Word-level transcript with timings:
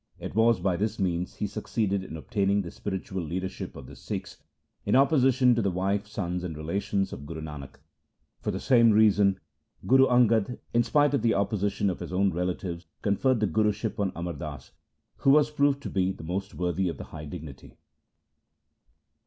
It 0.17 0.33
was 0.33 0.59
by 0.59 0.77
this 0.77 0.97
means 0.97 1.35
he 1.35 1.45
succeeded 1.45 2.03
in 2.03 2.17
obtaining 2.17 2.63
the 2.63 2.71
spiritual 2.71 3.21
leadership 3.21 3.75
of 3.75 3.85
the 3.85 3.95
Sikhs 3.95 4.37
in 4.83 4.95
opposition 4.95 5.53
to 5.53 5.61
the 5.61 5.69
wife, 5.69 6.07
sons 6.07 6.43
and 6.43 6.57
relations 6.57 7.13
of 7.13 7.27
Guru 7.27 7.41
Nanak. 7.41 7.75
For 8.39 8.49
the 8.49 8.59
same 8.59 8.89
reasons 8.89 9.37
Guru 9.85 10.07
Angad 10.07 10.57
in 10.73 10.81
spite 10.81 11.13
of 11.13 11.21
the 11.21 11.35
opposition 11.35 11.87
of 11.91 11.99
his 11.99 12.11
own 12.11 12.33
relatives 12.33 12.87
conferred 13.03 13.41
the 13.41 13.45
Guruship 13.47 13.99
on 13.99 14.11
Amar 14.15 14.33
Das, 14.33 14.71
who 15.17 15.29
was 15.29 15.51
proved 15.51 15.83
to 15.83 15.89
be 15.91 16.11
the 16.11 16.23
most 16.23 16.55
worthy 16.55 16.89
of 16.89 16.97
the 16.97 17.03
high 17.13 17.25
dignity. 17.25 17.77